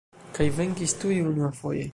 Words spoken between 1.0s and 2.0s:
tuj unuafoje.